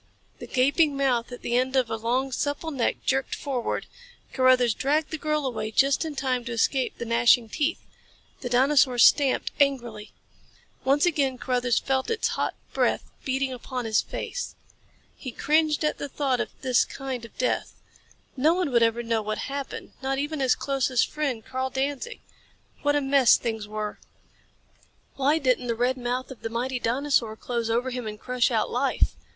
The 0.39 0.47
gaping 0.47 0.97
mouth 0.97 1.31
at 1.31 1.43
the 1.43 1.55
end 1.55 1.75
of 1.75 1.87
a 1.91 1.95
long, 1.95 2.31
supple 2.31 2.71
neck 2.71 3.05
jerked 3.05 3.35
forward. 3.35 3.85
Carruthers 4.33 4.73
dragged 4.73 5.11
the 5.11 5.17
girl 5.19 5.45
away 5.45 5.69
just 5.69 6.03
in 6.03 6.15
time 6.15 6.43
to 6.45 6.51
escape 6.51 6.97
the 6.97 7.05
gnashing 7.05 7.49
teeth. 7.49 7.85
The 8.39 8.49
dinosaur 8.49 8.97
stamped 8.97 9.51
angrily. 9.59 10.11
Once 10.83 11.05
again 11.05 11.37
Carruthers 11.37 11.77
felt 11.77 12.09
its 12.09 12.29
hot 12.29 12.55
breath 12.73 13.11
beating 13.23 13.53
upon 13.53 13.85
his 13.85 14.01
face. 14.01 14.55
He 15.15 15.31
cringed 15.31 15.83
at 15.83 15.99
the 15.99 16.09
thought 16.09 16.39
of 16.39 16.49
this 16.61 16.83
kind 16.83 17.23
of 17.23 17.37
death. 17.37 17.75
No 18.35 18.55
one 18.55 18.71
would 18.71 18.81
ever 18.81 19.03
know 19.03 19.23
how 19.23 19.29
it 19.29 19.37
happened. 19.37 19.91
Not 20.01 20.17
even 20.17 20.39
his 20.39 20.55
closest 20.55 21.11
friend, 21.11 21.45
Karl 21.45 21.69
Danzig! 21.69 22.21
What 22.81 22.95
a 22.95 23.01
mess 23.01 23.37
things 23.37 23.67
were. 23.67 23.99
Why 25.15 25.37
didn't 25.37 25.67
the 25.67 25.75
red 25.75 25.95
mouth 25.95 26.31
of 26.31 26.41
the 26.41 26.49
mighty 26.49 26.79
dinosaur 26.79 27.35
close 27.35 27.69
over 27.69 27.91
him 27.91 28.07
and 28.07 28.19
crush 28.19 28.49
out 28.49 28.71
life? 28.71 29.13